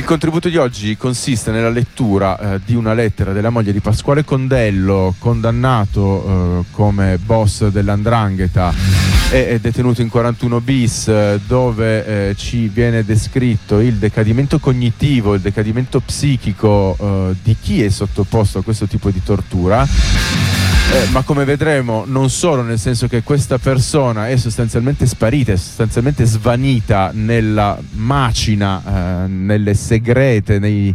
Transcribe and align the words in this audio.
Il 0.00 0.06
contributo 0.06 0.48
di 0.48 0.56
oggi 0.56 0.96
consiste 0.96 1.50
nella 1.50 1.68
lettura 1.68 2.54
eh, 2.54 2.60
di 2.64 2.74
una 2.74 2.94
lettera 2.94 3.32
della 3.32 3.50
moglie 3.50 3.70
di 3.70 3.80
Pasquale 3.80 4.24
Condello, 4.24 5.14
condannato 5.18 6.24
eh, 6.24 6.64
come 6.70 7.18
boss 7.18 7.66
dell'Andrangheta 7.66 8.72
e 9.30 9.58
detenuto 9.60 10.00
in 10.00 10.08
41 10.08 10.60
bis, 10.62 11.06
eh, 11.08 11.38
dove 11.46 12.30
eh, 12.30 12.34
ci 12.34 12.68
viene 12.68 13.04
descritto 13.04 13.78
il 13.78 13.96
decadimento 13.96 14.58
cognitivo, 14.58 15.34
il 15.34 15.42
decadimento 15.42 16.00
psichico 16.00 16.96
eh, 16.98 17.34
di 17.42 17.54
chi 17.60 17.82
è 17.84 17.90
sottoposto 17.90 18.60
a 18.60 18.62
questo 18.62 18.86
tipo 18.86 19.10
di 19.10 19.22
tortura. 19.22 19.86
Eh, 20.92 21.06
ma 21.12 21.22
come 21.22 21.44
vedremo 21.44 22.02
non 22.04 22.28
solo 22.30 22.62
nel 22.62 22.78
senso 22.78 23.06
che 23.06 23.22
questa 23.22 23.58
persona 23.58 24.28
è 24.28 24.36
sostanzialmente 24.36 25.06
sparita, 25.06 25.52
è 25.52 25.56
sostanzialmente 25.56 26.24
svanita 26.24 27.12
nella 27.14 27.78
macina, 27.92 28.82
eh, 29.24 29.28
nelle 29.28 29.74
segrete, 29.74 30.58
nei, 30.58 30.92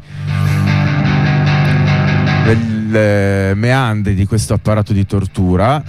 nelle 2.45 3.53
meandri 3.55 4.16
di 4.16 4.26
questo 4.26 4.53
apparato 4.53 4.91
di 4.91 5.05
tortura. 5.05 5.81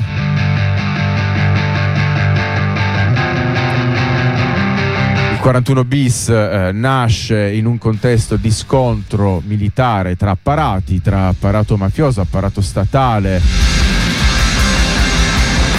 Il 5.32 5.38
41 5.40 5.84
bis 5.84 6.28
eh, 6.28 6.70
nasce 6.72 7.50
in 7.50 7.66
un 7.66 7.76
contesto 7.78 8.36
di 8.36 8.52
scontro 8.52 9.42
militare 9.44 10.14
tra 10.14 10.30
apparati, 10.30 11.02
tra 11.02 11.26
apparato 11.26 11.76
mafioso, 11.76 12.20
apparato 12.20 12.60
statale, 12.60 13.75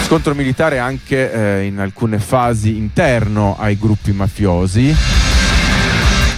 scontro 0.08 0.34
militare 0.34 0.80
anche 0.80 1.34
eh, 1.34 1.66
in 1.66 1.80
alcune 1.80 2.18
fasi 2.18 2.78
interno 2.78 3.58
ai 3.60 3.78
gruppi 3.78 4.14
mafiosi. 4.14 4.96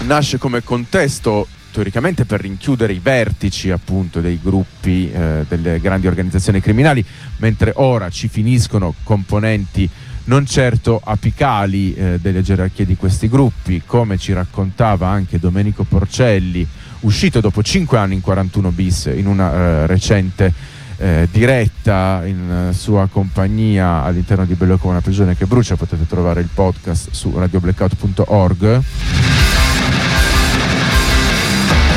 Nasce 0.07 0.39
come 0.39 0.63
contesto 0.63 1.47
teoricamente 1.71 2.25
per 2.25 2.41
rinchiudere 2.41 2.93
i 2.93 2.99
vertici 2.99 3.69
appunto 3.69 4.21
dei 4.21 4.39
gruppi 4.41 5.11
eh, 5.11 5.45
delle 5.47 5.79
grandi 5.79 6.07
organizzazioni 6.07 6.61
criminali, 6.61 7.05
mentre 7.37 7.73
ora 7.75 8.09
ci 8.09 8.27
finiscono 8.27 8.95
componenti 9.03 9.87
non 10.23 10.47
certo 10.47 10.99
apicali 11.03 11.93
eh, 11.93 12.17
delle 12.19 12.41
gerarchie 12.41 12.87
di 12.87 12.95
questi 12.95 13.29
gruppi, 13.29 13.83
come 13.85 14.17
ci 14.17 14.33
raccontava 14.33 15.09
anche 15.09 15.37
Domenico 15.37 15.83
Porcelli, 15.83 16.67
uscito 17.01 17.39
dopo 17.39 17.61
cinque 17.61 17.99
anni 17.99 18.15
in 18.15 18.21
41 18.21 18.71
bis 18.71 19.11
in 19.13 19.27
una 19.27 19.53
eh, 19.53 19.85
recente 19.85 20.77
eh, 20.99 21.27
diretta 21.31 22.21
in 22.25 22.71
sua 22.73 23.07
compagnia 23.07 24.03
all'interno 24.03 24.45
di 24.45 24.53
Bello 24.55 24.77
come 24.77 24.93
una 24.93 25.01
prigione 25.01 25.35
che 25.35 25.45
brucia, 25.45 25.77
potete 25.77 26.05
trovare 26.05 26.41
il 26.41 26.49
podcast 26.53 27.11
su 27.11 27.31
radioblackout.org. 27.37 28.81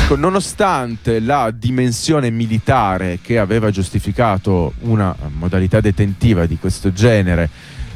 Ecco, 0.03 0.15
nonostante 0.15 1.19
la 1.19 1.51
dimensione 1.51 2.29
militare 2.29 3.19
che 3.21 3.39
aveva 3.39 3.71
giustificato 3.71 4.73
una 4.81 5.13
modalità 5.33 5.81
detentiva 5.81 6.45
di 6.45 6.57
questo 6.57 6.93
genere 6.93 7.49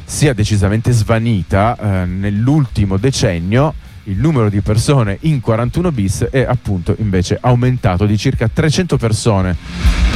sia 0.04 0.32
decisamente 0.32 0.90
svanita, 0.92 1.76
eh, 1.76 2.06
nell'ultimo 2.06 2.96
decennio 2.96 3.74
il 4.08 4.18
numero 4.18 4.48
di 4.48 4.60
persone 4.62 5.18
in 5.22 5.40
41 5.40 5.92
bis 5.92 6.24
è 6.30 6.40
appunto 6.40 6.94
invece 6.98 7.38
aumentato 7.40 8.06
di 8.06 8.16
circa 8.16 8.48
300 8.48 8.96
persone 8.96 9.56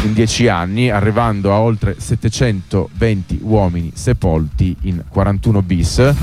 in 0.04 0.14
10 0.14 0.48
anni, 0.48 0.90
arrivando 0.90 1.52
a 1.52 1.60
oltre 1.60 1.96
720 1.98 3.40
uomini 3.42 3.92
sepolti 3.94 4.74
in 4.82 5.04
41 5.08 5.62
bis. 5.62 6.14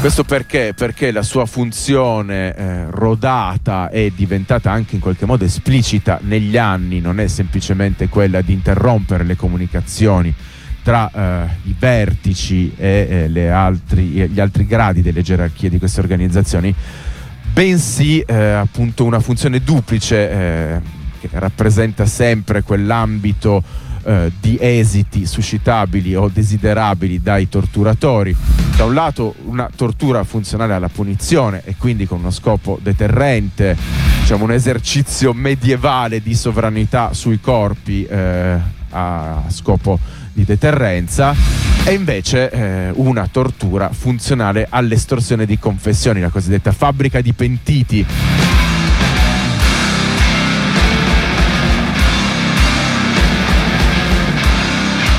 Questo 0.00 0.24
perché? 0.24 0.74
Perché 0.76 1.10
la 1.10 1.22
sua 1.22 1.46
funzione 1.46 2.54
eh, 2.54 2.90
rodata 2.90 3.90
è 3.90 4.10
diventata 4.14 4.70
anche 4.70 4.94
in 4.94 5.00
qualche 5.00 5.26
modo 5.26 5.44
esplicita 5.44 6.18
negli 6.22 6.56
anni, 6.56 7.00
non 7.00 7.20
è 7.20 7.26
semplicemente 7.26 8.08
quella 8.08 8.42
di 8.42 8.52
interrompere 8.52 9.24
le 9.24 9.36
comunicazioni 9.36 10.34
tra 10.82 11.10
eh, 11.10 11.48
i 11.64 11.74
vertici 11.78 12.72
e 12.76 13.30
eh, 13.32 13.48
altri, 13.48 14.28
gli 14.28 14.40
altri 14.40 14.66
gradi 14.66 15.02
delle 15.02 15.22
gerarchie 15.22 15.70
di 15.70 15.78
queste 15.78 16.00
organizzazioni, 16.00 16.74
bensì 17.52 18.20
eh, 18.20 18.34
appunto 18.34 19.04
una 19.04 19.20
funzione 19.20 19.60
duplice 19.60 20.30
eh, 20.30 20.80
che 21.20 21.28
rappresenta 21.32 22.06
sempre 22.06 22.62
quell'ambito 22.62 23.62
eh, 24.04 24.32
di 24.40 24.58
esiti 24.60 25.26
suscitabili 25.26 26.16
o 26.16 26.28
desiderabili 26.28 27.22
dai 27.22 27.48
torturatori. 27.48 28.34
Da 28.76 28.84
un 28.84 28.94
lato 28.94 29.34
una 29.44 29.70
tortura 29.74 30.24
funzionale 30.24 30.74
alla 30.74 30.88
punizione 30.88 31.62
e 31.64 31.76
quindi 31.78 32.06
con 32.06 32.18
uno 32.18 32.32
scopo 32.32 32.80
deterrente, 32.82 33.76
diciamo 34.20 34.44
un 34.44 34.52
esercizio 34.52 35.32
medievale 35.32 36.20
di 36.20 36.34
sovranità 36.34 37.12
sui 37.12 37.38
corpi 37.38 38.04
eh, 38.04 38.80
a 38.92 39.42
scopo 39.48 39.98
di 40.32 40.44
deterrenza 40.44 41.34
e 41.84 41.92
invece 41.92 42.50
eh, 42.50 42.90
una 42.94 43.28
tortura 43.30 43.90
funzionale 43.92 44.66
all'estorsione 44.68 45.46
di 45.46 45.58
confessioni, 45.58 46.20
la 46.20 46.28
cosiddetta 46.28 46.72
fabbrica 46.72 47.20
di 47.20 47.32
pentiti. 47.32 48.06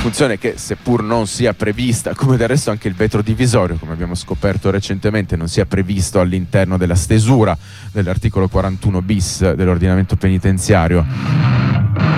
Funzione 0.02 0.38
che 0.38 0.56
seppur 0.58 1.02
non 1.02 1.28
sia 1.28 1.54
prevista, 1.54 2.14
come 2.14 2.36
del 2.36 2.50
resto 2.50 2.72
anche 2.72 2.90
il 2.90 2.94
vetro 2.94 3.22
divisorio, 3.22 3.78
come 3.78 3.94
abbiamo 3.94 4.16
scoperto 4.16 4.70
recentemente, 4.70 5.38
non 5.38 5.48
sia 5.48 5.66
previsto 5.66 6.20
all'interno 6.20 6.78
della 6.78 6.96
stesura 6.96 7.58
dell'articolo 7.90 8.50
41 8.50 9.02
bis 9.02 9.54
dell'ordinamento 9.54 10.18
penitenziario 10.18 11.53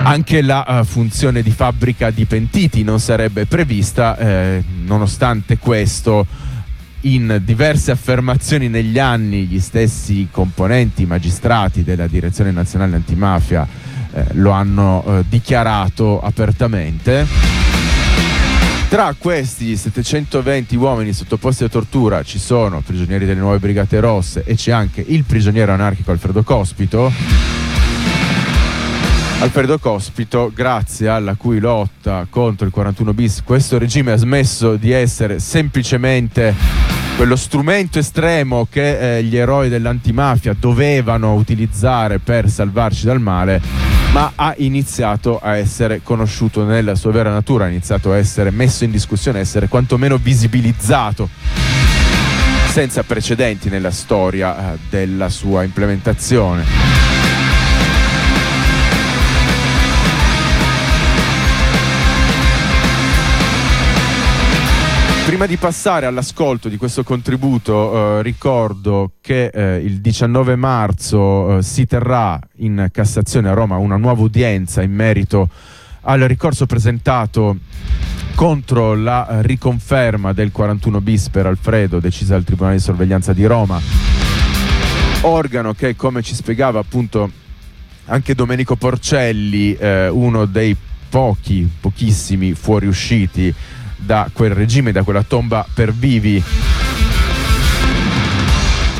anche 0.06 0.40
la 0.40 0.64
uh, 0.68 0.84
funzione 0.84 1.42
di 1.42 1.50
fabbrica 1.50 2.10
di 2.10 2.26
pentiti 2.26 2.84
non 2.84 3.00
sarebbe 3.00 3.44
prevista, 3.46 4.16
eh, 4.16 4.62
nonostante 4.84 5.58
questo 5.58 6.24
in 7.00 7.40
diverse 7.44 7.90
affermazioni 7.90 8.68
negli 8.68 9.00
anni 9.00 9.46
gli 9.46 9.58
stessi 9.58 10.28
componenti 10.30 11.06
magistrati 11.06 11.82
della 11.82 12.06
Direzione 12.06 12.52
Nazionale 12.52 12.96
Antimafia 12.96 13.66
eh, 14.12 14.26
lo 14.34 14.52
hanno 14.52 15.02
eh, 15.04 15.24
dichiarato 15.28 16.20
apertamente. 16.20 17.26
Tra 18.88 19.12
questi 19.18 19.76
720 19.76 20.76
uomini 20.76 21.12
sottoposti 21.12 21.64
a 21.64 21.68
tortura 21.68 22.22
ci 22.22 22.38
sono 22.38 22.80
prigionieri 22.80 23.26
delle 23.26 23.40
nuove 23.40 23.58
Brigate 23.58 23.98
Rosse 23.98 24.44
e 24.44 24.54
c'è 24.54 24.70
anche 24.70 25.04
il 25.04 25.24
prigioniero 25.24 25.72
anarchico 25.72 26.12
Alfredo 26.12 26.44
Cospito 26.44 27.55
Alfredo 29.38 29.78
Cospito, 29.78 30.50
grazie 30.52 31.08
alla 31.08 31.34
cui 31.34 31.58
lotta 31.58 32.26
contro 32.30 32.64
il 32.64 32.72
41 32.72 33.12
bis, 33.12 33.42
questo 33.44 33.76
regime 33.76 34.12
ha 34.12 34.16
smesso 34.16 34.76
di 34.76 34.92
essere 34.92 35.40
semplicemente 35.40 36.54
quello 37.16 37.36
strumento 37.36 37.98
estremo 37.98 38.66
che 38.70 39.18
eh, 39.18 39.22
gli 39.22 39.36
eroi 39.36 39.68
dell'antimafia 39.68 40.56
dovevano 40.58 41.34
utilizzare 41.34 42.18
per 42.18 42.48
salvarci 42.48 43.04
dal 43.04 43.20
male, 43.20 43.60
ma 44.12 44.32
ha 44.34 44.54
iniziato 44.56 45.38
a 45.38 45.56
essere 45.56 46.00
conosciuto 46.02 46.64
nella 46.64 46.94
sua 46.94 47.12
vera 47.12 47.30
natura, 47.30 47.66
ha 47.66 47.68
iniziato 47.68 48.12
a 48.12 48.16
essere 48.16 48.50
messo 48.50 48.84
in 48.84 48.90
discussione, 48.90 49.38
a 49.38 49.42
essere 49.42 49.68
quantomeno 49.68 50.16
visibilizzato 50.16 51.28
senza 52.70 53.02
precedenti 53.02 53.68
nella 53.68 53.90
storia 53.90 54.74
eh, 54.74 54.78
della 54.90 55.28
sua 55.28 55.62
implementazione. 55.62 57.15
Prima 65.36 65.50
di 65.50 65.58
passare 65.58 66.06
all'ascolto 66.06 66.70
di 66.70 66.78
questo 66.78 67.02
contributo, 67.02 68.20
eh, 68.20 68.22
ricordo 68.22 69.12
che 69.20 69.50
eh, 69.52 69.76
il 69.84 70.00
19 70.00 70.56
marzo 70.56 71.58
eh, 71.58 71.62
si 71.62 71.84
terrà 71.84 72.40
in 72.60 72.88
Cassazione 72.90 73.50
a 73.50 73.52
Roma 73.52 73.76
una 73.76 73.98
nuova 73.98 74.22
udienza 74.22 74.80
in 74.80 74.94
merito 74.94 75.50
al 76.04 76.20
ricorso 76.20 76.64
presentato 76.64 77.58
contro 78.34 78.94
la 78.94 79.40
riconferma 79.42 80.32
del 80.32 80.50
41 80.52 81.02
bis 81.02 81.28
per 81.28 81.44
Alfredo 81.44 82.00
decisa 82.00 82.32
dal 82.32 82.44
Tribunale 82.44 82.76
di 82.76 82.82
Sorveglianza 82.82 83.34
di 83.34 83.44
Roma. 83.44 83.78
Organo 85.20 85.74
che, 85.74 85.96
come 85.96 86.22
ci 86.22 86.34
spiegava 86.34 86.78
appunto 86.78 87.30
anche 88.06 88.34
Domenico 88.34 88.76
Porcelli, 88.76 89.74
eh, 89.74 90.08
uno 90.08 90.46
dei 90.46 90.74
pochi, 91.10 91.68
pochissimi 91.78 92.54
fuoriusciti 92.54 93.54
da 93.96 94.28
quel 94.32 94.50
regime, 94.50 94.92
da 94.92 95.02
quella 95.02 95.22
tomba 95.22 95.66
per 95.72 95.92
vivi. 95.92 96.42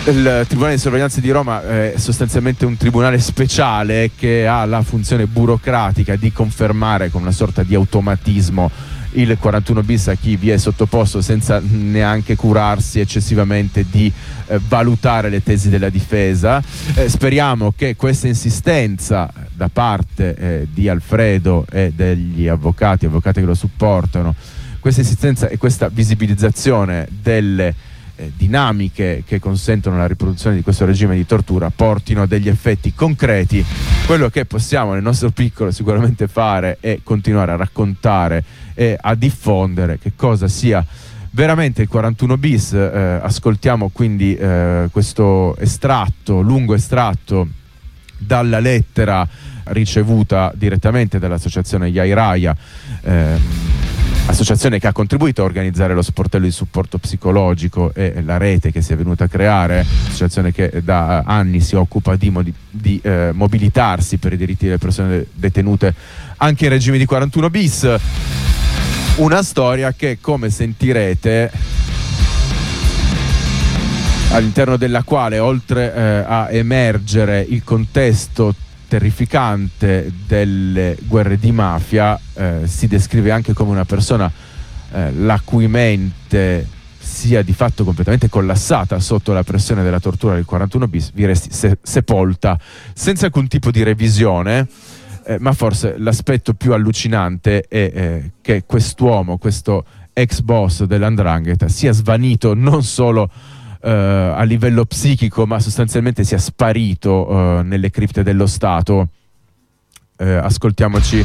Il 0.08 0.44
Tribunale 0.46 0.76
di 0.76 0.80
Sorveglianza 0.80 1.20
di 1.20 1.30
Roma 1.30 1.62
è 1.62 1.94
sostanzialmente 1.96 2.64
un 2.64 2.76
tribunale 2.76 3.18
speciale 3.18 4.12
che 4.16 4.46
ha 4.46 4.64
la 4.64 4.82
funzione 4.82 5.26
burocratica 5.26 6.14
di 6.14 6.32
confermare 6.32 7.10
con 7.10 7.22
una 7.22 7.32
sorta 7.32 7.64
di 7.64 7.74
automatismo 7.74 8.70
il 9.16 9.36
41 9.38 9.82
bis 9.82 10.08
a 10.08 10.14
chi 10.14 10.36
vi 10.36 10.50
è 10.50 10.56
sottoposto 10.56 11.20
senza 11.20 11.60
neanche 11.60 12.36
curarsi 12.36 13.00
eccessivamente 13.00 13.86
di 13.90 14.12
eh, 14.46 14.60
valutare 14.68 15.28
le 15.28 15.42
tesi 15.42 15.68
della 15.68 15.88
difesa. 15.88 16.62
Eh, 16.94 17.08
speriamo 17.08 17.72
che 17.76 17.96
questa 17.96 18.26
insistenza 18.26 19.30
da 19.52 19.68
parte 19.68 20.34
eh, 20.34 20.66
di 20.70 20.88
Alfredo 20.88 21.66
e 21.70 21.92
degli 21.94 22.46
avvocati, 22.46 23.06
avvocati 23.06 23.40
che 23.40 23.46
lo 23.46 23.54
supportano, 23.54 24.34
questa 24.86 25.02
insistenza 25.02 25.48
e 25.48 25.58
questa 25.58 25.88
visibilizzazione 25.88 27.08
delle 27.10 27.74
eh, 28.14 28.30
dinamiche 28.36 29.24
che 29.26 29.40
consentono 29.40 29.96
la 29.96 30.06
riproduzione 30.06 30.54
di 30.54 30.62
questo 30.62 30.84
regime 30.84 31.16
di 31.16 31.26
tortura 31.26 31.70
portino 31.70 32.22
a 32.22 32.26
degli 32.26 32.48
effetti 32.48 32.94
concreti. 32.94 33.64
Quello 34.06 34.28
che 34.28 34.44
possiamo 34.44 34.92
nel 34.92 35.02
nostro 35.02 35.30
piccolo 35.30 35.72
sicuramente 35.72 36.28
fare 36.28 36.76
è 36.78 37.00
continuare 37.02 37.50
a 37.50 37.56
raccontare 37.56 38.44
e 38.74 38.96
a 39.00 39.16
diffondere 39.16 39.98
che 39.98 40.12
cosa 40.14 40.46
sia 40.46 40.86
veramente 41.32 41.82
il 41.82 41.88
41 41.88 42.36
bis. 42.36 42.72
Eh, 42.74 43.18
ascoltiamo 43.20 43.88
quindi 43.88 44.36
eh, 44.36 44.88
questo 44.92 45.56
estratto, 45.56 46.42
lungo 46.42 46.74
estratto 46.74 47.48
dalla 48.18 48.60
lettera 48.60 49.26
ricevuta 49.64 50.52
direttamente 50.54 51.18
dall'associazione 51.18 51.88
Yairaya. 51.88 52.56
Eh, 53.02 53.75
associazione 54.26 54.78
che 54.78 54.86
ha 54.86 54.92
contribuito 54.92 55.42
a 55.42 55.44
organizzare 55.44 55.94
lo 55.94 56.02
sportello 56.02 56.44
di 56.44 56.50
supporto 56.50 56.98
psicologico 56.98 57.92
e 57.94 58.22
la 58.22 58.36
rete 58.36 58.70
che 58.72 58.82
si 58.82 58.92
è 58.92 58.96
venuta 58.96 59.24
a 59.24 59.28
creare, 59.28 59.84
associazione 60.06 60.52
che 60.52 60.80
da 60.82 61.20
anni 61.20 61.60
si 61.60 61.76
occupa 61.76 62.16
di, 62.16 62.30
modi, 62.30 62.52
di 62.70 63.00
eh, 63.02 63.30
mobilitarsi 63.32 64.18
per 64.18 64.32
i 64.32 64.36
diritti 64.36 64.66
delle 64.66 64.78
persone 64.78 65.26
detenute 65.32 65.94
anche 66.38 66.64
in 66.64 66.70
regime 66.70 66.98
di 66.98 67.06
41 67.06 67.50
bis. 67.50 67.94
Una 69.16 69.42
storia 69.42 69.92
che, 69.92 70.18
come 70.20 70.50
sentirete, 70.50 71.50
all'interno 74.32 74.76
della 74.76 75.02
quale, 75.02 75.38
oltre 75.38 75.94
eh, 75.94 76.00
a 76.26 76.48
emergere 76.50 77.44
il 77.48 77.64
contesto 77.64 78.54
terrificante 78.88 80.12
delle 80.26 80.96
guerre 81.06 81.38
di 81.38 81.52
mafia 81.52 82.18
eh, 82.34 82.60
si 82.64 82.86
descrive 82.86 83.30
anche 83.30 83.52
come 83.52 83.70
una 83.70 83.84
persona 83.84 84.30
eh, 84.92 85.12
la 85.12 85.40
cui 85.44 85.66
mente 85.68 86.66
sia 86.98 87.42
di 87.42 87.52
fatto 87.52 87.84
completamente 87.84 88.28
collassata 88.28 88.98
sotto 88.98 89.32
la 89.32 89.44
pressione 89.44 89.82
della 89.82 90.00
tortura 90.00 90.34
del 90.34 90.44
41 90.44 90.88
bis, 90.88 91.12
vi 91.12 91.24
resti 91.24 91.52
se- 91.52 91.78
sepolta 91.80 92.58
senza 92.94 93.26
alcun 93.26 93.48
tipo 93.48 93.70
di 93.70 93.82
revisione. 93.82 94.66
Eh, 95.28 95.38
ma 95.40 95.52
forse 95.52 95.96
l'aspetto 95.98 96.54
più 96.54 96.72
allucinante 96.72 97.62
è 97.62 97.90
eh, 97.92 98.30
che 98.40 98.62
quest'uomo, 98.64 99.38
questo 99.38 99.84
ex 100.12 100.40
boss 100.40 100.84
dell'Andrangheta, 100.84 101.68
sia 101.68 101.92
svanito 101.92 102.54
non 102.54 102.84
solo 102.84 103.28
eh, 103.86 103.90
a 103.90 104.42
livello 104.42 104.84
psichico, 104.84 105.46
ma 105.46 105.60
sostanzialmente 105.60 106.24
sia 106.24 106.38
sparito 106.38 107.28
eh, 107.28 107.62
nelle 107.62 107.90
cripte 107.90 108.24
dello 108.24 108.46
Stato. 108.46 109.08
Eh, 110.18 110.32
ascoltiamoci 110.32 111.24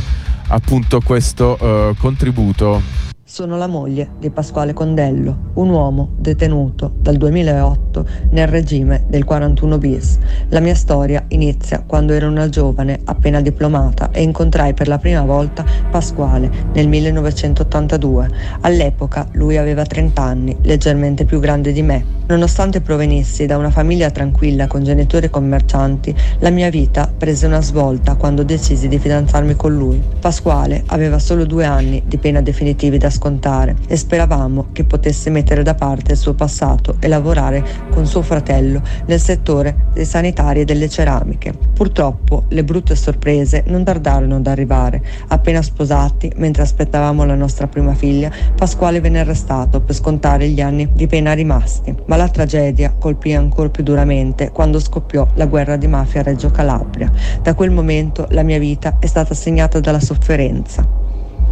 appunto 0.49 0.99
questo 0.99 1.57
eh, 1.57 1.95
contributo 1.97 3.09
sono 3.31 3.55
la 3.55 3.67
moglie 3.67 4.09
di 4.19 4.29
Pasquale 4.29 4.73
Condello, 4.73 5.51
un 5.53 5.69
uomo 5.69 6.15
detenuto 6.17 6.91
dal 6.97 7.15
2008 7.15 8.05
nel 8.31 8.45
regime 8.45 9.05
del 9.07 9.23
41 9.23 9.77
bis. 9.77 10.19
La 10.49 10.59
mia 10.59 10.75
storia 10.75 11.23
inizia 11.29 11.81
quando 11.87 12.11
ero 12.11 12.27
una 12.27 12.49
giovane 12.49 12.99
appena 13.05 13.39
diplomata 13.39 14.11
e 14.11 14.21
incontrai 14.21 14.73
per 14.73 14.89
la 14.89 14.97
prima 14.97 15.23
volta 15.23 15.63
Pasquale 15.89 16.51
nel 16.73 16.89
1982. 16.89 18.29
All'epoca 18.59 19.25
lui 19.31 19.55
aveva 19.55 19.85
30 19.85 20.21
anni, 20.21 20.57
leggermente 20.63 21.23
più 21.23 21.39
grande 21.39 21.71
di 21.71 21.83
me. 21.83 22.19
Nonostante 22.31 22.79
provenissi 22.79 23.45
da 23.45 23.57
una 23.57 23.71
famiglia 23.71 24.09
tranquilla 24.09 24.65
con 24.65 24.85
genitori 24.85 25.29
commercianti, 25.29 26.15
la 26.39 26.49
mia 26.49 26.69
vita 26.69 27.11
prese 27.15 27.45
una 27.45 27.61
svolta 27.61 28.15
quando 28.15 28.43
decisi 28.45 28.87
di 28.87 28.97
fidanzarmi 28.97 29.57
con 29.57 29.75
lui. 29.75 30.01
Pasquale 30.17 30.81
aveva 30.85 31.19
solo 31.19 31.45
due 31.45 31.65
anni 31.65 32.01
di 32.05 32.17
pena 32.17 32.39
definitiva 32.39 32.95
da 32.95 33.09
scontare 33.09 33.75
e 33.85 33.97
speravamo 33.97 34.67
che 34.71 34.85
potesse 34.85 35.29
mettere 35.29 35.61
da 35.61 35.75
parte 35.75 36.13
il 36.13 36.17
suo 36.17 36.33
passato 36.33 36.95
e 37.01 37.09
lavorare 37.09 37.65
con 37.89 38.05
suo 38.07 38.21
fratello 38.21 38.81
nel 39.07 39.19
settore 39.19 39.87
dei 39.93 40.05
sanitari 40.05 40.61
e 40.61 40.65
delle 40.65 40.87
ceramiche. 40.87 41.51
Purtroppo 41.73 42.45
le 42.47 42.63
brutte 42.63 42.95
sorprese 42.95 43.65
non 43.67 43.83
tardarono 43.83 44.37
ad 44.37 44.47
arrivare. 44.47 45.03
Appena 45.27 45.61
sposati, 45.61 46.31
mentre 46.37 46.63
aspettavamo 46.63 47.25
la 47.25 47.35
nostra 47.35 47.67
prima 47.67 47.93
figlia, 47.93 48.31
Pasquale 48.55 49.01
venne 49.01 49.19
arrestato 49.19 49.81
per 49.81 49.95
scontare 49.95 50.47
gli 50.47 50.61
anni 50.61 50.87
di 50.93 51.07
pena 51.07 51.33
rimasti. 51.33 51.93
Ma 52.05 52.19
la 52.21 52.29
tragedia 52.29 52.93
colpì 52.97 53.33
ancora 53.33 53.69
più 53.69 53.83
duramente 53.83 54.51
quando 54.51 54.79
scoppiò 54.79 55.27
la 55.35 55.47
guerra 55.47 55.75
di 55.75 55.87
mafia 55.87 56.19
a 56.19 56.23
Reggio 56.23 56.51
Calabria. 56.51 57.11
Da 57.41 57.55
quel 57.55 57.71
momento 57.71 58.27
la 58.29 58.43
mia 58.43 58.59
vita 58.59 58.97
è 58.99 59.07
stata 59.07 59.33
segnata 59.33 59.79
dalla 59.79 59.99
sofferenza. 59.99 61.00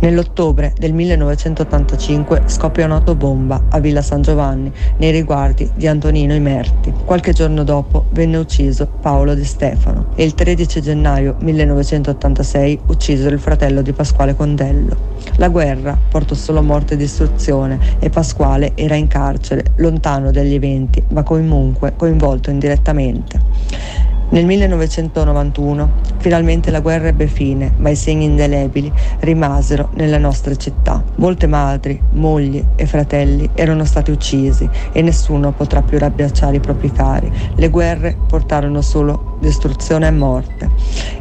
Nell'ottobre 0.02 0.74
del 0.78 0.94
1985 0.94 2.44
scoppia 2.46 2.86
un'autobomba 2.86 3.64
a 3.68 3.80
Villa 3.80 4.02
San 4.02 4.22
Giovanni 4.22 4.72
nei 4.96 5.12
riguardi 5.12 5.70
di 5.76 5.88
Antonino 5.88 6.34
Imerti. 6.34 6.94
Qualche 7.04 7.34
giorno 7.34 7.66
dopo 7.66 8.06
venne 8.12 8.38
ucciso 8.38 8.88
Paolo 9.02 9.36
De 9.36 9.44
Stefano 9.44 10.14
e 10.16 10.24
il 10.24 10.36
13 10.36 10.82
gennaio 10.82 11.36
1986 11.40 12.80
uccisero 12.88 13.36
il 13.36 13.42
fratello 13.42 13.82
di 13.82 13.92
Pasquale 13.92 14.38
Condello. 14.38 14.96
La 15.36 15.50
guerra 15.50 15.98
portò 16.10 16.34
solo 16.34 16.64
morte 16.64 16.94
e 16.94 16.98
distruzione 16.98 17.98
e 18.00 18.10
Pasquale 18.10 18.72
era 18.76 18.96
in 18.96 19.08
carcere, 19.08 19.74
lontano 19.76 20.32
dagli 20.32 20.54
eventi, 20.54 21.04
ma 21.10 21.24
comunque 21.24 21.94
coinvolto 21.98 22.50
indirettamente. 22.50 24.08
Nel 24.32 24.46
1991 24.46 25.90
finalmente 26.20 26.70
la 26.70 26.82
guerra 26.82 27.08
ebbe 27.08 27.26
fine, 27.26 27.74
ma 27.78 27.90
i 27.90 27.96
segni 27.96 28.26
indelebili 28.26 28.92
rimasero 29.22 29.90
nella 29.96 30.20
nostra 30.20 30.56
città. 30.56 31.04
Molte 31.16 31.48
madri, 31.48 32.00
mogli 32.12 32.64
e 32.76 32.86
fratelli 32.86 33.50
erano 33.56 33.86
stati 33.86 34.12
uccisi 34.12 34.70
e 34.92 35.02
nessuno 35.02 35.52
potrà 35.52 35.82
più 35.82 35.98
rabbriacciare 35.98 36.58
i 36.58 36.60
propri 36.60 36.92
cari. 36.92 37.32
Le 37.56 37.70
guerre 37.70 38.16
portarono 38.28 38.82
solo 38.82 39.38
distruzione 39.40 40.08
e 40.08 40.12
morte 40.12 40.70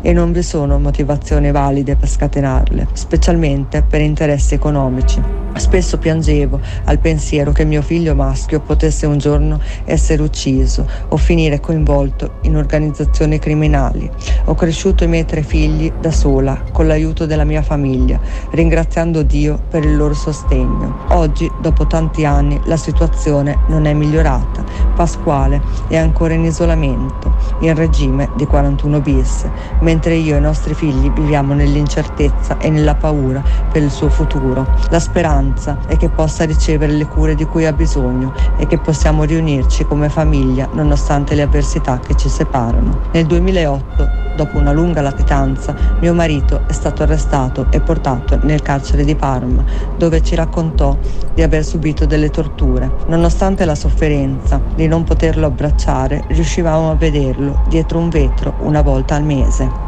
e 0.02 0.12
non 0.12 0.32
vi 0.32 0.42
sono 0.42 0.78
motivazioni 0.78 1.50
valide 1.50 1.96
per 1.96 2.08
scatenarle, 2.08 2.88
specialmente 2.92 3.82
per 3.82 4.02
interessi 4.02 4.52
economici. 4.54 5.46
Spesso 5.56 5.98
piangevo 5.98 6.60
al 6.84 6.98
pensiero 6.98 7.50
che 7.52 7.64
mio 7.64 7.82
figlio 7.82 8.14
maschio 8.14 8.60
potesse 8.60 9.06
un 9.06 9.18
giorno 9.18 9.60
essere 9.84 10.22
ucciso 10.22 10.86
o 11.08 11.16
finire 11.16 11.58
coinvolto 11.58 12.34
in 12.42 12.54
organizzazioni 12.98 13.38
criminali. 13.38 14.10
Ho 14.46 14.54
cresciuto 14.54 15.04
i 15.04 15.08
miei 15.08 15.24
tre 15.24 15.42
figli 15.42 15.92
da 16.00 16.10
sola, 16.10 16.62
con 16.72 16.86
l'aiuto 16.86 17.26
della 17.26 17.44
mia 17.44 17.62
famiglia, 17.62 18.18
ringraziando 18.50 19.22
Dio 19.22 19.60
per 19.68 19.84
il 19.84 19.96
loro 19.96 20.14
sostegno. 20.14 21.06
Oggi, 21.10 21.50
dopo 21.60 21.86
tanti 21.86 22.24
anni, 22.24 22.60
la 22.64 22.76
situazione 22.76 23.58
non 23.68 23.86
è 23.86 23.92
migliorata. 23.92 24.64
Pasquale 24.94 25.60
è 25.86 25.96
ancora 25.96 26.34
in 26.34 26.44
isolamento, 26.44 27.34
in 27.60 27.74
regime 27.74 28.30
di 28.34 28.46
41 28.46 29.00
bis, 29.00 29.46
mentre 29.80 30.14
io 30.14 30.34
e 30.34 30.38
i 30.38 30.42
nostri 30.42 30.74
figli 30.74 31.10
viviamo 31.10 31.54
nell'incertezza 31.54 32.58
e 32.58 32.70
nella 32.70 32.94
paura 32.94 33.42
per 33.70 33.82
il 33.82 33.90
suo 33.90 34.08
futuro. 34.08 34.66
La 34.90 35.00
speranza 35.00 35.78
è 35.86 35.96
che 35.96 36.08
possa 36.08 36.44
ricevere 36.44 36.92
le 36.92 37.06
cure 37.06 37.34
di 37.34 37.44
cui 37.44 37.66
ha 37.66 37.72
bisogno 37.72 38.32
e 38.56 38.66
che 38.66 38.78
possiamo 38.78 39.24
riunirci 39.24 39.84
come 39.84 40.08
famiglia 40.08 40.68
nonostante 40.72 41.34
le 41.34 41.42
avversità 41.42 42.00
che 42.00 42.16
ci 42.16 42.28
separano. 42.28 42.87
Nel 43.12 43.26
2008 43.26 44.18
Dopo 44.38 44.56
una 44.56 44.70
lunga 44.70 45.00
latitanza, 45.00 45.74
mio 45.98 46.14
marito 46.14 46.60
è 46.68 46.72
stato 46.72 47.02
arrestato 47.02 47.66
e 47.70 47.80
portato 47.80 48.38
nel 48.42 48.62
carcere 48.62 49.02
di 49.02 49.16
Parma, 49.16 49.64
dove 49.96 50.22
ci 50.22 50.36
raccontò 50.36 50.96
di 51.34 51.42
aver 51.42 51.64
subito 51.64 52.06
delle 52.06 52.30
torture. 52.30 52.88
Nonostante 53.08 53.64
la 53.64 53.74
sofferenza 53.74 54.60
di 54.76 54.86
non 54.86 55.02
poterlo 55.02 55.46
abbracciare, 55.46 56.22
riuscivamo 56.28 56.92
a 56.92 56.94
vederlo 56.94 57.64
dietro 57.68 57.98
un 57.98 58.10
vetro 58.10 58.54
una 58.60 58.80
volta 58.80 59.16
al 59.16 59.24
mese. 59.24 59.87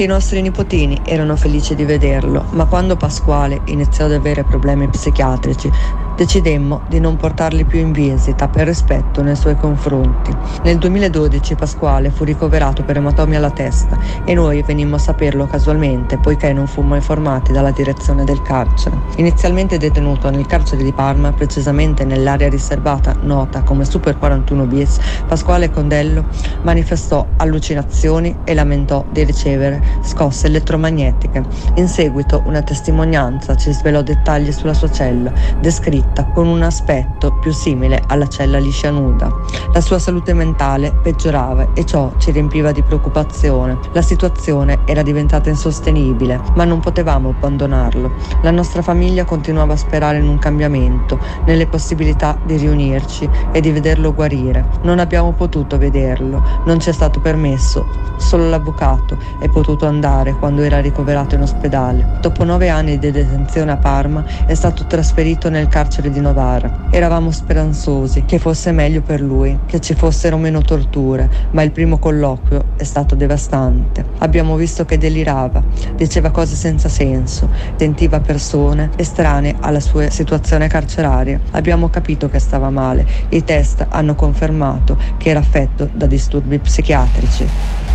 Anche 0.00 0.12
i 0.12 0.14
nostri 0.14 0.40
nipotini 0.42 1.00
erano 1.04 1.34
felici 1.34 1.74
di 1.74 1.84
vederlo, 1.84 2.46
ma 2.50 2.66
quando 2.66 2.94
Pasquale 2.96 3.62
iniziò 3.64 4.04
ad 4.04 4.12
avere 4.12 4.44
problemi 4.44 4.88
psichiatrici, 4.88 5.72
decidemmo 6.18 6.80
di 6.88 6.98
non 6.98 7.14
portarli 7.14 7.64
più 7.64 7.78
in 7.78 7.92
visita 7.92 8.48
per 8.48 8.66
rispetto 8.66 9.22
nei 9.22 9.36
suoi 9.36 9.54
confronti. 9.54 10.36
Nel 10.64 10.76
2012 10.78 11.54
Pasquale 11.54 12.10
fu 12.10 12.24
ricoverato 12.24 12.82
per 12.82 12.96
ematomi 12.96 13.36
alla 13.36 13.52
testa 13.52 13.96
e 14.24 14.34
noi 14.34 14.64
venimmo 14.66 14.96
a 14.96 14.98
saperlo 14.98 15.46
casualmente 15.46 16.18
poiché 16.18 16.52
non 16.52 16.66
fummo 16.66 16.96
informati 16.96 17.52
dalla 17.52 17.70
direzione 17.70 18.24
del 18.24 18.42
carcere. 18.42 18.96
Inizialmente 19.18 19.78
detenuto 19.78 20.28
nel 20.28 20.46
carcere 20.46 20.82
di 20.82 20.92
Parma, 20.92 21.30
precisamente 21.30 22.04
nell'area 22.04 22.48
riservata 22.48 23.14
nota 23.20 23.62
come 23.62 23.84
Super 23.84 24.18
41 24.18 24.66
bis, 24.66 24.98
Pasquale 25.28 25.70
Condello 25.70 26.24
manifestò 26.62 27.24
allucinazioni 27.36 28.38
e 28.42 28.54
lamentò 28.54 29.04
di 29.12 29.22
ricevere 29.22 29.80
scosse 30.02 30.48
elettromagnetiche. 30.48 31.44
In 31.74 31.86
seguito 31.86 32.42
una 32.44 32.62
testimonianza 32.62 33.54
ci 33.54 33.70
svelò 33.72 34.02
dettagli 34.02 34.50
sulla 34.50 34.74
sua 34.74 34.90
cella, 34.90 35.30
descritta 35.60 36.06
descritta 36.08 36.24
con 36.32 36.46
un 36.46 36.62
aspetto 36.62 37.32
più 37.32 37.52
simile 37.52 38.02
alla 38.06 38.26
cella 38.28 38.58
liscia 38.58 38.90
nuda. 38.90 39.30
La 39.72 39.80
sua 39.80 39.98
salute 39.98 40.32
mentale 40.32 40.92
peggiorava 40.92 41.68
e 41.74 41.84
ciò 41.84 42.12
ci 42.18 42.30
riempiva 42.30 42.72
di 42.72 42.82
preoccupazione. 42.82 43.78
La 43.92 44.02
situazione 44.02 44.80
era 44.84 45.02
diventata 45.02 45.48
insostenibile, 45.48 46.40
ma 46.54 46.64
non 46.64 46.80
potevamo 46.80 47.30
abbandonarlo. 47.30 48.12
La 48.42 48.50
nostra 48.50 48.82
famiglia 48.82 49.24
continuava 49.24 49.74
a 49.74 49.76
sperare 49.76 50.18
in 50.18 50.28
un 50.28 50.38
cambiamento, 50.38 51.18
nelle 51.44 51.66
possibilità 51.66 52.38
di 52.44 52.56
riunirci 52.56 53.28
e 53.52 53.60
di 53.60 53.70
vederlo 53.70 54.14
guarire. 54.14 54.66
Non 54.82 54.98
abbiamo 54.98 55.32
potuto 55.32 55.78
vederlo, 55.78 56.42
non 56.64 56.80
ci 56.80 56.90
è 56.90 56.92
stato 56.92 57.20
permesso. 57.20 57.86
Solo 58.16 58.48
l'avvocato 58.48 59.16
è 59.38 59.48
potuto 59.48 59.86
andare 59.86 60.34
quando 60.34 60.62
era 60.62 60.80
ricoverato 60.80 61.34
in 61.34 61.42
ospedale. 61.42 62.18
Dopo 62.20 62.44
nove 62.44 62.68
anni 62.68 62.98
di 62.98 63.10
detenzione 63.10 63.72
a 63.72 63.76
Parma 63.76 64.24
è 64.46 64.54
stato 64.54 64.86
trasferito 64.86 65.48
nel 65.48 65.68
carcere 65.68 65.97
carcere 65.98 66.10
di 66.10 66.20
Novara. 66.20 66.86
Eravamo 66.90 67.30
speranzosi 67.30 68.24
che 68.24 68.38
fosse 68.38 68.70
meglio 68.72 69.02
per 69.02 69.20
lui, 69.20 69.58
che 69.66 69.80
ci 69.80 69.94
fossero 69.94 70.36
meno 70.36 70.62
torture, 70.62 71.28
ma 71.50 71.62
il 71.62 71.72
primo 71.72 71.98
colloquio 71.98 72.64
è 72.76 72.84
stato 72.84 73.14
devastante. 73.14 74.04
Abbiamo 74.18 74.56
visto 74.56 74.84
che 74.84 74.96
delirava, 74.96 75.62
diceva 75.96 76.30
cose 76.30 76.54
senza 76.54 76.88
senso, 76.88 77.48
sentiva 77.76 78.20
persone 78.20 78.90
estranee 78.96 79.56
alla 79.60 79.80
sua 79.80 80.08
situazione 80.10 80.68
carceraria. 80.68 81.40
Abbiamo 81.52 81.88
capito 81.88 82.28
che 82.28 82.38
stava 82.38 82.70
male. 82.70 83.06
I 83.30 83.42
test 83.42 83.84
hanno 83.88 84.14
confermato 84.14 84.96
che 85.16 85.30
era 85.30 85.40
affetto 85.40 85.88
da 85.92 86.06
disturbi 86.06 86.58
psichiatrici. 86.58 87.87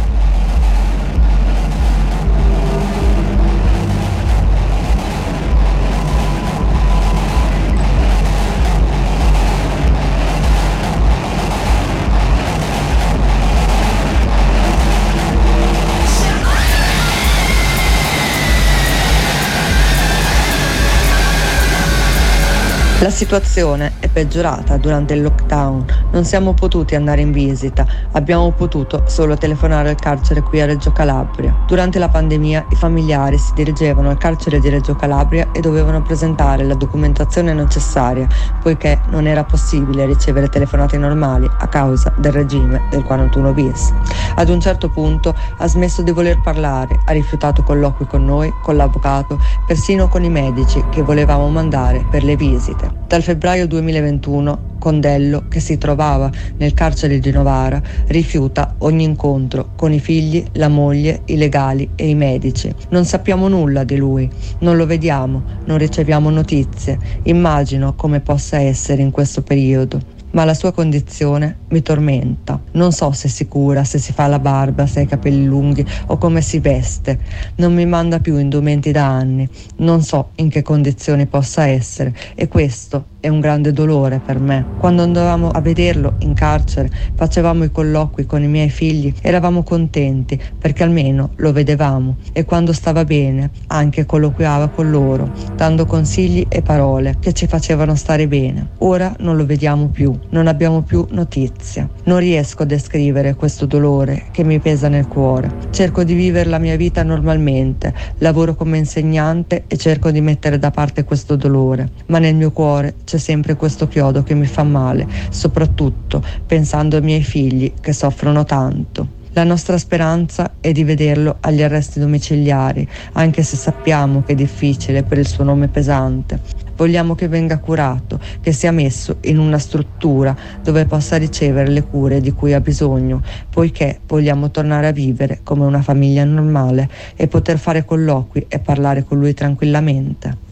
La 23.04 23.10
situazione 23.10 23.96
è 24.00 24.08
peggiorata 24.08 24.78
durante 24.78 25.14
il 25.14 25.24
lockdown, 25.24 25.86
non 26.14 26.24
siamo 26.24 26.54
potuti 26.54 26.96
andare 26.96 27.20
in 27.20 27.34
visita, 27.34 27.86
abbiamo 28.14 28.52
potuto 28.52 29.04
solo 29.08 29.36
telefonare 29.36 29.90
al 29.90 29.98
carcere 29.98 30.40
qui 30.42 30.62
a 30.62 30.66
Reggio 30.66 30.94
Calabria. 30.94 31.54
Durante 31.68 32.00
la 32.00 32.08
pandemia 32.08 32.68
i 32.70 32.76
familiari 32.78 33.38
si 33.38 33.52
dirigevano 33.56 34.10
al 34.10 34.18
carcere 34.18 34.62
di 34.62 34.70
Reggio 34.70 34.96
Calabria 34.96 35.50
e 35.52 35.60
dovevano 35.60 36.02
presentare 36.02 36.64
la 36.64 36.76
documentazione 36.76 37.52
necessaria, 37.52 38.26
poiché 38.62 39.02
non 39.10 39.28
era 39.28 39.44
possibile 39.44 40.06
ricevere 40.06 40.48
telefonate 40.48 40.98
normali 40.98 41.46
a 41.60 41.68
causa 41.68 42.14
del 42.16 42.32
regime 42.32 42.84
del 42.90 43.04
41 43.04 43.52
bis. 43.52 43.94
Ad 44.36 44.48
un 44.48 44.62
certo 44.62 44.88
punto 44.88 45.36
ha 45.58 45.68
smesso 45.68 46.04
di 46.04 46.12
voler 46.12 46.40
parlare, 46.40 46.98
ha 47.04 47.12
rifiutato 47.12 47.64
colloqui 47.64 48.08
con 48.08 48.24
noi, 48.24 48.54
con 48.62 48.78
l'avvocato, 48.78 49.38
persino 49.68 50.08
con 50.08 50.24
i 50.24 50.30
medici 50.30 50.82
che 50.90 51.02
volevamo 51.02 51.50
mandare 51.50 52.06
per 52.10 52.24
le 52.24 52.38
visite. 52.38 52.93
Dal 53.08 53.22
febbraio 53.22 53.68
2021 53.68 54.72
Condello, 54.80 55.46
che 55.48 55.60
si 55.60 55.78
trovava 55.78 56.30
nel 56.58 56.74
carcere 56.74 57.20
di 57.20 57.32
Novara, 57.32 57.82
rifiuta 58.08 58.76
ogni 58.80 59.04
incontro 59.04 59.70
con 59.76 59.94
i 59.94 60.00
figli, 60.00 60.44
la 60.54 60.68
moglie, 60.68 61.22
i 61.28 61.38
legali 61.38 61.90
e 61.96 62.10
i 62.10 62.16
medici. 62.16 62.74
Non 62.90 63.06
sappiamo 63.06 63.48
nulla 63.48 63.84
di 63.84 63.96
lui, 63.96 64.30
non 64.60 64.76
lo 64.76 64.86
vediamo, 64.86 65.44
non 65.66 65.78
riceviamo 65.78 66.30
notizie. 66.30 67.00
Immagino 67.24 67.94
come 67.96 68.20
possa 68.20 68.60
essere 68.60 69.02
in 69.02 69.12
questo 69.12 69.42
periodo 69.42 70.22
ma 70.34 70.46
la 70.46 70.54
sua 70.54 70.72
condizione 70.72 71.58
mi 71.70 71.82
tormenta. 71.82 72.62
Non 72.74 72.92
so 72.92 73.12
se 73.12 73.28
si 73.28 73.48
cura, 73.48 73.84
se 73.84 73.98
si 73.98 74.14
fa 74.14 74.28
la 74.28 74.40
barba, 74.40 74.86
se 74.86 75.00
ha 75.00 75.04
i 75.04 75.08
capelli 75.08 75.46
lunghi 75.46 75.86
o 76.08 76.18
come 76.18 76.42
si 76.42 76.60
veste. 76.60 77.20
Non 77.56 77.74
mi 77.74 77.86
manda 77.86 78.20
più 78.20 78.38
indumenti 78.38 78.92
da 78.92 79.06
anni. 79.06 79.48
Non 79.78 80.02
so 80.02 80.32
in 80.36 80.50
che 80.50 80.62
condizioni 80.62 81.26
possa 81.28 81.68
essere 81.68 82.14
e 82.36 82.48
questo 82.48 83.13
è 83.24 83.30
un 83.30 83.40
grande 83.40 83.72
dolore 83.72 84.20
per 84.20 84.38
me. 84.38 84.66
Quando 84.80 85.02
andavamo 85.02 85.50
a 85.50 85.62
vederlo 85.62 86.16
in 86.20 86.34
carcere, 86.34 86.90
facevamo 87.16 87.64
i 87.64 87.72
colloqui 87.72 88.26
con 88.26 88.44
i 88.44 88.50
miei 88.50 88.70
figli, 88.70 89.14
eravamo 89.22 89.64
contenti 89.64 90.38
perché 90.60 90.84
almeno 90.84 91.30
lo 91.38 91.54
vedevamo 91.54 92.18
e 92.34 92.44
quando 92.44 92.74
stava 92.74 93.06
bene 93.06 93.50
anche 93.68 94.06
colloquiava 94.06 94.68
con 94.68 94.92
loro, 94.92 95.32
dando 95.56 95.86
consigli 95.86 96.46
e 96.50 96.62
parole 96.62 97.16
che 97.22 97.32
ci 97.32 97.48
facevano 97.48 97.96
stare 97.96 98.28
bene. 98.28 98.72
Ora 98.80 99.16
non 99.20 99.38
lo 99.38 99.46
vediamo 99.46 99.88
più, 99.88 100.14
non 100.32 100.48
abbiamo 100.48 100.82
più 100.82 101.08
notizia. 101.12 101.88
Non 102.04 102.20
riesco 102.20 102.64
a 102.64 102.66
descrivere 102.66 103.36
questo 103.36 103.66
dolore 103.66 104.26
che 104.32 104.44
mi 104.44 104.60
pesa 104.60 104.90
nel 104.90 105.08
cuore. 105.08 105.50
Cerco 105.70 106.04
di 106.04 106.14
vivere 106.14 106.50
la 106.50 106.60
mia 106.60 106.76
vita 106.76 107.04
normalmente, 107.04 107.94
lavoro 108.18 108.56
come 108.56 108.80
insegnante 108.80 109.64
e 109.68 109.78
cerco 109.78 110.12
di 110.12 110.20
mettere 110.20 110.60
da 110.60 110.72
parte 110.72 111.06
questo 111.06 111.38
dolore, 111.38 111.90
ma 112.08 112.20
nel 112.20 112.36
mio 112.36 112.52
cuore 112.52 112.96
c'è 113.06 113.12
c'è 113.14 113.20
sempre 113.20 113.56
questo 113.56 113.88
chiodo 113.88 114.24
che 114.24 114.34
mi 114.34 114.48
fa 114.48 114.64
male, 114.64 115.08
soprattutto 115.30 116.24
pensando 116.48 116.96
ai 116.96 117.04
miei 117.04 117.22
figli 117.22 117.72
che 117.80 117.94
soffrono 117.94 118.44
tanto. 118.44 119.22
La 119.34 119.44
nostra 119.44 119.78
speranza 119.78 120.56
è 120.60 120.72
di 120.72 120.84
vederlo 120.84 121.38
agli 121.42 121.62
arresti 121.62 122.00
domiciliari, 122.00 122.88
anche 123.14 123.44
se 123.44 123.56
sappiamo 123.56 124.24
che 124.24 124.32
è 124.32 124.36
difficile 124.36 125.04
per 125.04 125.20
il 125.20 125.28
suo 125.28 125.44
nome 125.44 125.68
pesante. 125.68 126.40
Vogliamo 126.76 127.14
che 127.14 127.28
venga 127.28 127.60
curato, 127.60 128.20
che 128.42 128.52
sia 128.52 128.72
messo 128.72 129.18
in 129.22 129.38
una 129.38 129.60
struttura 129.60 130.36
dove 130.64 130.86
possa 130.86 131.18
ricevere 131.18 131.70
le 131.70 131.84
cure 131.84 132.20
di 132.20 132.32
cui 132.32 132.54
ha 132.54 132.62
bisogno, 132.62 133.22
poiché 133.48 134.00
vogliamo 134.08 134.50
tornare 134.50 134.88
a 134.88 134.92
vivere 134.92 135.42
come 135.44 135.66
una 135.66 135.84
famiglia 135.84 136.24
normale 136.24 136.90
e 137.16 137.28
poter 137.28 137.60
fare 137.60 137.86
colloqui 137.86 138.46
e 138.48 138.58
parlare 138.58 139.04
con 139.04 139.20
lui 139.20 139.36
tranquillamente. 139.36 140.52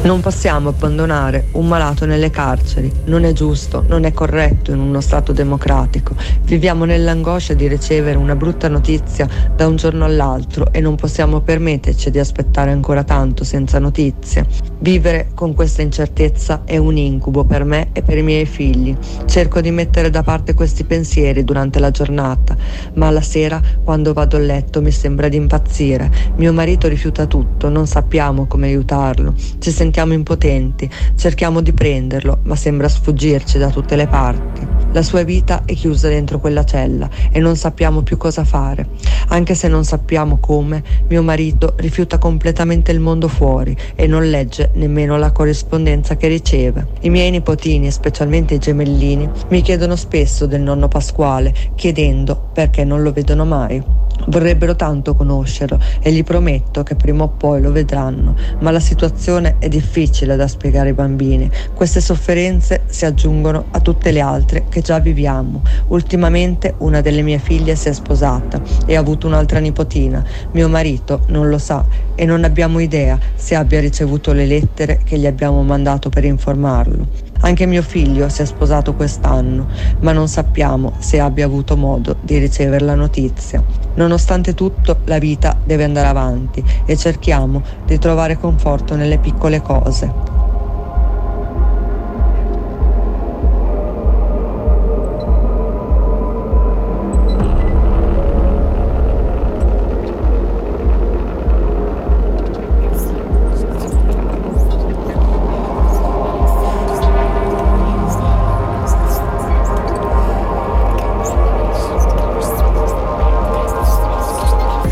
Non 0.00 0.20
possiamo 0.20 0.68
abbandonare 0.68 1.48
un 1.52 1.66
malato 1.66 2.06
nelle 2.06 2.30
carceri, 2.30 2.90
non 3.06 3.24
è 3.24 3.32
giusto, 3.32 3.84
non 3.88 4.04
è 4.04 4.12
corretto 4.12 4.70
in 4.70 4.78
uno 4.78 5.00
Stato 5.00 5.32
democratico. 5.32 6.14
Viviamo 6.44 6.84
nell'angoscia 6.84 7.52
di 7.52 7.66
ricevere 7.66 8.16
una 8.16 8.36
brutta 8.36 8.68
notizia 8.68 9.28
da 9.54 9.66
un 9.66 9.74
giorno 9.74 10.04
all'altro 10.04 10.72
e 10.72 10.80
non 10.80 10.94
possiamo 10.94 11.40
permetterci 11.40 12.10
di 12.10 12.20
aspettare 12.20 12.70
ancora 12.70 13.02
tanto 13.02 13.42
senza 13.42 13.80
notizie. 13.80 14.46
Vivere 14.78 15.30
con 15.34 15.54
questa 15.54 15.82
incertezza 15.82 16.62
è 16.64 16.76
un 16.76 16.96
incubo 16.96 17.44
per 17.44 17.64
me 17.64 17.88
e 17.92 18.02
per 18.02 18.16
i 18.18 18.22
miei 18.22 18.46
figli. 18.46 18.96
Cerco 19.26 19.60
di 19.60 19.72
mettere 19.72 20.10
da 20.10 20.22
parte 20.22 20.54
questi 20.54 20.84
pensieri 20.84 21.42
durante 21.42 21.80
la 21.80 21.90
giornata, 21.90 22.56
ma 22.94 23.10
la 23.10 23.20
sera 23.20 23.60
quando 23.82 24.12
vado 24.12 24.36
a 24.36 24.40
letto 24.40 24.80
mi 24.80 24.92
sembra 24.92 25.28
di 25.28 25.36
impazzire. 25.36 26.10
Mio 26.36 26.52
marito 26.52 26.86
rifiuta 26.86 27.26
tutto, 27.26 27.68
non 27.68 27.88
sappiamo 27.88 28.46
come 28.46 28.68
aiutarlo. 28.68 29.34
Ci 29.58 29.70
sentiamo 29.70 29.86
sentiamo 29.88 30.12
impotenti, 30.12 30.88
cerchiamo 31.16 31.62
di 31.62 31.72
prenderlo, 31.72 32.40
ma 32.42 32.56
sembra 32.56 32.90
sfuggirci 32.90 33.56
da 33.56 33.70
tutte 33.70 33.96
le 33.96 34.06
parti. 34.06 34.66
La 34.92 35.00
sua 35.02 35.22
vita 35.22 35.62
è 35.64 35.72
chiusa 35.72 36.08
dentro 36.08 36.38
quella 36.38 36.62
cella 36.64 37.08
e 37.30 37.40
non 37.40 37.56
sappiamo 37.56 38.02
più 38.02 38.18
cosa 38.18 38.44
fare. 38.44 38.86
Anche 39.28 39.54
se 39.54 39.66
non 39.66 39.84
sappiamo 39.84 40.36
come, 40.40 40.82
mio 41.08 41.22
marito 41.22 41.72
rifiuta 41.78 42.18
completamente 42.18 42.92
il 42.92 43.00
mondo 43.00 43.28
fuori 43.28 43.74
e 43.94 44.06
non 44.06 44.28
legge 44.28 44.72
nemmeno 44.74 45.16
la 45.16 45.32
corrispondenza 45.32 46.16
che 46.16 46.28
riceve. 46.28 46.86
I 47.00 47.08
miei 47.08 47.30
nipotini, 47.30 47.90
specialmente 47.90 48.54
i 48.54 48.58
gemellini, 48.58 49.26
mi 49.48 49.62
chiedono 49.62 49.96
spesso 49.96 50.44
del 50.44 50.60
nonno 50.60 50.88
Pasquale, 50.88 51.54
chiedendo 51.76 52.50
perché 52.52 52.84
non 52.84 53.02
lo 53.02 53.10
vedono 53.12 53.46
mai. 53.46 53.82
Vorrebbero 54.28 54.76
tanto 54.76 55.14
conoscerlo 55.14 55.80
e 56.00 56.12
gli 56.12 56.22
prometto 56.22 56.82
che 56.82 56.94
prima 56.96 57.24
o 57.24 57.28
poi 57.28 57.62
lo 57.62 57.72
vedranno, 57.72 58.36
ma 58.60 58.70
la 58.70 58.80
situazione 58.80 59.56
è 59.58 59.68
difficile 59.68 60.36
da 60.36 60.46
spiegare 60.46 60.90
ai 60.90 60.94
bambini. 60.94 61.50
Queste 61.72 62.00
sofferenze 62.00 62.82
si 62.86 63.06
aggiungono 63.06 63.66
a 63.70 63.80
tutte 63.80 64.10
le 64.10 64.20
altre 64.20 64.66
che 64.68 64.82
già 64.82 64.98
viviamo. 64.98 65.62
Ultimamente 65.88 66.74
una 66.78 67.00
delle 67.00 67.22
mie 67.22 67.38
figlie 67.38 67.74
si 67.74 67.88
è 67.88 67.92
sposata 67.92 68.60
e 68.86 68.96
ha 68.96 69.00
avuto 69.00 69.26
un'altra 69.26 69.60
nipotina. 69.60 70.22
Mio 70.52 70.68
marito 70.68 71.24
non 71.28 71.48
lo 71.48 71.58
sa 71.58 71.84
e 72.14 72.24
non 72.24 72.44
abbiamo 72.44 72.80
idea 72.80 73.18
se 73.34 73.54
abbia 73.54 73.80
ricevuto 73.80 74.32
le 74.32 74.44
lettere 74.44 75.00
che 75.04 75.18
gli 75.18 75.26
abbiamo 75.26 75.62
mandato 75.62 76.10
per 76.10 76.24
informarlo. 76.24 77.27
Anche 77.40 77.66
mio 77.66 77.82
figlio 77.82 78.28
si 78.28 78.42
è 78.42 78.44
sposato 78.44 78.94
quest'anno, 78.94 79.68
ma 80.00 80.12
non 80.12 80.28
sappiamo 80.28 80.94
se 80.98 81.20
abbia 81.20 81.46
avuto 81.46 81.76
modo 81.76 82.16
di 82.20 82.36
ricevere 82.38 82.84
la 82.84 82.96
notizia. 82.96 83.62
Nonostante 83.94 84.54
tutto, 84.54 85.00
la 85.04 85.18
vita 85.18 85.60
deve 85.62 85.84
andare 85.84 86.08
avanti 86.08 86.64
e 86.84 86.96
cerchiamo 86.96 87.62
di 87.84 87.98
trovare 87.98 88.38
conforto 88.38 88.96
nelle 88.96 89.18
piccole 89.18 89.62
cose. 89.62 90.37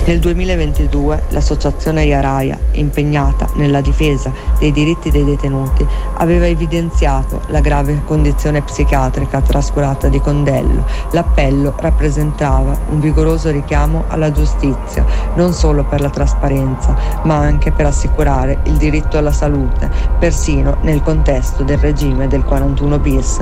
Nel 0.07 0.21
2022 0.21 1.25
l'associazione 1.31 2.05
Iaraia, 2.05 2.57
impegnata 2.75 3.49
nella 3.55 3.81
difesa 3.81 4.31
dei 4.57 4.71
diritti 4.71 5.11
dei 5.11 5.25
detenuti, 5.25 5.85
aveva 6.19 6.47
evidenziato 6.47 7.41
la 7.49 7.59
grave 7.59 8.03
condizione 8.05 8.63
psichiatrica 8.63 9.41
trascurata 9.41 10.07
di 10.07 10.21
Condello. 10.21 10.87
L'appello 11.11 11.75
rappresentava 11.79 12.79
un 12.91 13.01
vigoroso 13.01 13.51
richiamo 13.51 14.05
alla 14.07 14.31
giustizia, 14.31 15.05
non 15.35 15.53
solo 15.53 15.83
per 15.83 16.01
la 16.01 16.11
trasparenza, 16.11 16.95
ma 17.25 17.39
anche 17.39 17.73
per 17.73 17.87
assicurare 17.87 18.61
il 18.67 18.75
diritto 18.75 19.19
alla 19.19 19.33
salute, 19.33 19.91
persino 20.21 20.77
nel 20.83 21.03
contesto 21.03 21.65
del 21.65 21.79
regime 21.79 22.29
del 22.29 22.45
41 22.45 22.99
bis. 23.01 23.41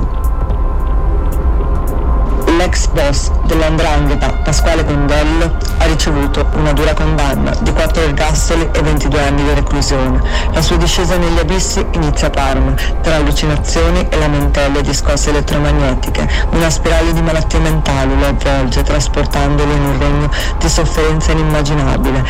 L'ex 2.65 2.87
boss 2.87 3.29
dell'Andrangheta, 3.43 4.33
Pasquale 4.43 4.83
Condello, 4.83 5.55
ha 5.77 5.85
ricevuto 5.85 6.47
una 6.55 6.73
dura 6.73 6.95
condanna 6.95 7.55
di 7.61 7.71
4 7.71 8.01
ergastoli 8.01 8.67
e 8.73 8.81
22 8.81 9.21
anni 9.21 9.43
di 9.43 9.53
reclusione. 9.53 10.19
La 10.51 10.63
sua 10.63 10.75
discesa 10.77 11.15
negli 11.15 11.37
abissi 11.37 11.85
inizia 11.91 12.25
a 12.25 12.29
Parma, 12.31 12.73
tra 13.03 13.17
allucinazioni 13.17 14.07
e 14.09 14.17
lamentele 14.17 14.81
di 14.81 14.95
scosse 14.95 15.29
elettromagnetiche. 15.29 16.27
Una 16.53 16.71
spirale 16.71 17.13
di 17.13 17.21
malattie 17.21 17.59
mentali 17.59 18.17
lo 18.17 18.25
avvolge, 18.25 18.81
trasportandolo 18.81 19.71
in 19.71 19.81
un 19.81 19.99
regno 19.99 20.31
di 20.57 20.67
sofferenza 20.67 21.33
inimmaginabile. 21.33 22.23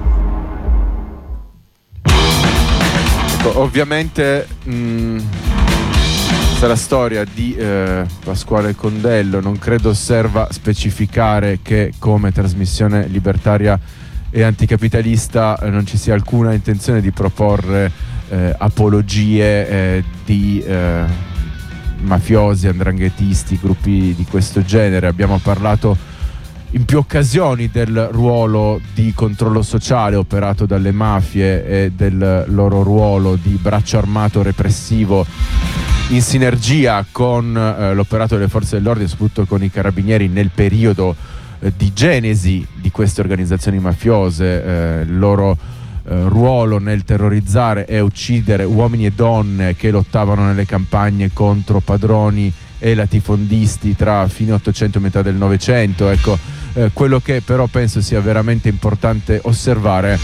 Ecco, 3.49 3.61
ovviamente 3.61 4.47
mh, 4.65 4.73
mm, 4.73 5.19
la 6.61 6.77
storia 6.77 7.25
di 7.25 7.55
eh, 7.55 8.05
Pasquale 8.25 8.75
Condello 8.75 9.41
non 9.41 9.59
credo 9.59 9.95
serva 9.95 10.49
specificare 10.51 11.61
che 11.63 11.93
come 11.99 12.33
trasmissione 12.33 13.07
libertaria 13.07 13.79
e 14.31 14.43
anticapitalista 14.43 15.59
eh, 15.59 15.71
non 15.71 15.87
ci 15.87 15.97
sia 15.97 16.15
alcuna 16.15 16.53
intenzione 16.53 17.01
di 17.01 17.11
proporre 17.13 17.91
eh, 18.29 18.55
apologie 18.57 19.69
eh, 19.69 20.05
di 20.25 20.63
eh, 20.67 21.05
mafiosi, 22.01 22.69
andranghetisti, 22.69 23.59
gruppi 23.61 24.15
di 24.15 24.25
questo 24.29 24.63
genere. 24.63 25.07
Abbiamo 25.07 25.39
parlato 25.43 25.97
in 26.73 26.85
più 26.85 26.99
occasioni 26.99 27.71
del 27.71 28.09
ruolo 28.13 28.81
di 28.93 29.13
controllo 29.15 29.63
sociale 29.63 30.17
operato 30.17 30.67
dalle 30.67 30.93
mafie 30.93 31.67
e 31.67 31.93
del 31.95 32.45
loro 32.49 32.83
ruolo 32.83 33.37
di 33.41 33.59
braccio 33.61 33.97
armato 33.97 34.43
repressivo 34.43 35.25
in 36.11 36.23
sinergia 36.23 37.05
con 37.11 37.57
eh, 37.57 37.95
l'operato 37.95 38.37
delle 38.37 38.49
forze 38.49 38.77
dell'ordine, 38.77 39.09
soprattutto 39.09 39.47
con 39.47 39.63
i 39.63 39.71
carabinieri 39.71 40.29
nel 40.29 40.51
periodo 40.55 41.15
eh, 41.61 41.73
di 41.77 41.93
genesi 41.93 42.67
di 42.75 42.91
queste 42.91 43.21
organizzazioni 43.21 43.79
mafiose, 43.79 44.65
eh, 44.65 45.05
loro 45.05 45.57
ruolo 46.09 46.79
nel 46.79 47.05
terrorizzare 47.05 47.87
e 47.87 48.01
uccidere 48.01 48.65
uomini 48.65 49.07
e 49.07 49.13
donne 49.13 49.77
che 49.77 49.91
lottavano 49.91 50.47
nelle 50.47 50.65
campagne 50.65 51.31
contro 51.33 51.81
padroni 51.81 52.53
e 52.79 52.95
latifondisti 52.95 53.97
tra 53.97 54.27
fine 54.29 54.53
800 54.53 54.99
e 54.99 55.01
metà 55.01 55.23
del 55.23 55.35
Novecento. 55.35 56.09
Ecco, 56.09 56.39
eh, 56.75 56.91
quello 56.93 57.21
che 57.21 57.43
però 57.43 57.67
penso 57.67 58.01
sia 58.01 58.21
veramente 58.21 58.69
importante 58.69 59.41
osservare 59.45 60.19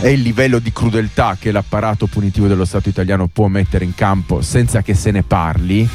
è 0.00 0.08
il 0.08 0.22
livello 0.22 0.58
di 0.58 0.72
crudeltà 0.72 1.36
che 1.38 1.50
l'apparato 1.50 2.06
punitivo 2.06 2.46
dello 2.46 2.64
Stato 2.64 2.88
italiano 2.88 3.28
può 3.28 3.48
mettere 3.48 3.84
in 3.84 3.94
campo 3.94 4.42
senza 4.42 4.82
che 4.82 4.94
se 4.94 5.10
ne 5.10 5.22
parli 5.22 5.88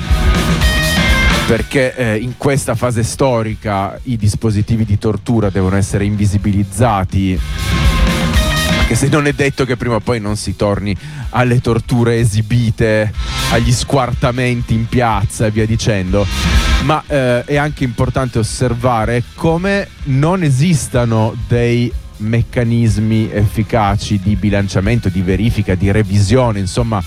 perché 1.48 1.96
eh, 1.96 2.16
in 2.18 2.34
questa 2.38 2.76
fase 2.76 3.04
storica 3.04 4.00
i 4.04 4.18
dispositivi 4.18 4.86
di 4.86 4.98
tortura 4.98 5.50
devono 5.50 5.76
essere 5.76 6.06
invisibilizzati 6.06 7.40
anche 8.84 8.96
se 8.96 9.08
non 9.08 9.28
è 9.28 9.32
detto 9.32 9.64
che 9.64 9.78
prima 9.78 9.96
o 9.96 10.00
poi 10.02 10.20
non 10.20 10.36
si 10.36 10.58
torni 10.58 10.94
alle 11.30 11.62
torture 11.62 12.20
esibite, 12.20 13.14
agli 13.52 13.72
squartamenti 13.72 14.74
in 14.74 14.88
piazza 14.88 15.46
e 15.46 15.52
via 15.52 15.66
dicendo. 15.66 16.26
Ma 16.84 17.02
eh, 17.08 17.46
è 17.46 17.56
anche 17.56 17.86
importante 17.86 18.40
osservare 18.40 19.24
come 19.36 19.88
non 20.06 20.44
esistano 20.44 21.34
dei 21.48 21.92
meccanismi 22.24 23.30
efficaci 23.32 24.20
di 24.20 24.36
bilanciamento, 24.36 25.10
di 25.10 25.22
verifica, 25.22 25.76
di 25.76 25.92
revisione, 25.92 26.60
insomma 26.60 27.02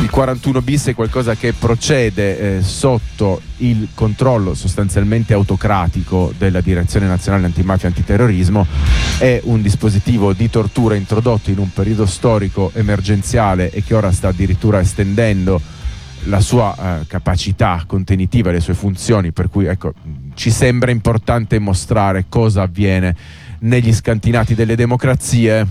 il 0.00 0.08
41 0.08 0.62
bis 0.62 0.86
è 0.86 0.94
qualcosa 0.94 1.34
che 1.34 1.52
procede 1.52 2.58
eh, 2.58 2.62
sotto 2.62 3.40
il 3.58 3.88
controllo 3.94 4.54
sostanzialmente 4.54 5.34
autocratico 5.34 6.32
della 6.38 6.60
Direzione 6.60 7.06
Nazionale 7.06 7.46
Antimafia 7.46 7.88
e 7.88 7.90
Antiterrorismo, 7.90 8.66
è 9.18 9.40
un 9.44 9.60
dispositivo 9.60 10.32
di 10.32 10.48
tortura 10.48 10.94
introdotto 10.94 11.50
in 11.50 11.58
un 11.58 11.70
periodo 11.72 12.06
storico 12.06 12.70
emergenziale 12.74 13.70
e 13.70 13.82
che 13.82 13.94
ora 13.94 14.10
sta 14.10 14.28
addirittura 14.28 14.80
estendendo 14.80 15.60
la 16.24 16.40
sua 16.40 16.74
eh, 17.00 17.06
capacità 17.06 17.82
contenitiva, 17.86 18.50
le 18.50 18.60
sue 18.60 18.74
funzioni, 18.74 19.32
per 19.32 19.48
cui 19.48 19.66
ecco, 19.66 19.94
ci 20.34 20.50
sembra 20.50 20.90
importante 20.90 21.58
mostrare 21.58 22.26
cosa 22.28 22.62
avviene 22.62 23.16
negli 23.60 23.92
scantinati 23.92 24.54
delle 24.54 24.76
democrazie 24.76 25.66